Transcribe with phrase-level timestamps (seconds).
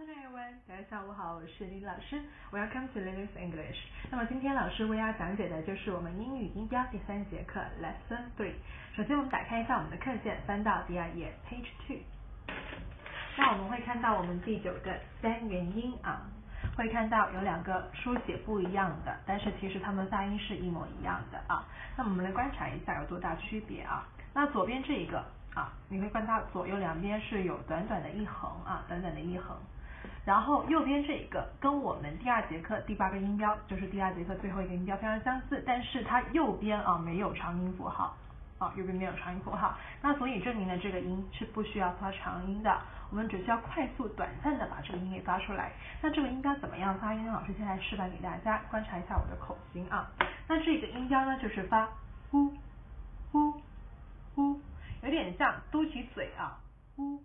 [0.00, 0.54] afternoon, everyone.
[0.66, 2.22] 大家下午好，我是李老师。
[2.50, 3.76] Welcome to Lily's English.
[4.10, 8.54] 那么今天老师为大家讲解的就是我们英语音标第三节课 Lesson Three。
[8.96, 11.98] 首先我们打开一下我们的课件，翻到第二页 Page Two。
[13.36, 16.22] 那我们会看到我们第九个三元音啊，
[16.76, 21.66] 会看到有两个书写不一样的，但是其实它们发音是一模一样的啊。
[21.98, 24.08] 那我们来观察一下有多大区别啊？
[24.32, 25.22] 那左边这一个。
[25.52, 29.56] 啊，你会看到左右两边是有短短的一横啊，短短的一横。
[30.24, 38.16] 然后右边这一个跟我们第二节课第八个音标，就是第二节课最后一个音标非常相似，但是它右边啊没有长音符号
[38.58, 39.76] 啊，右边没有长音符号。
[40.02, 42.78] 那所以证明了这个音是不需要发长音的，
[43.10, 45.72] 我们只需要快速短暂的把这个音给发出来。
[46.02, 47.32] 那这个音标怎么样发音呢？
[47.32, 50.10] 老师现在示范给大家，观察一下我的口型啊。
[50.46, 51.88] 那这个音标呢就是发
[52.30, 52.52] 呼
[53.32, 53.52] 呼
[54.34, 54.60] 呼。
[55.02, 56.58] 有点像嘟起嘴啊，
[56.94, 57.22] 呼。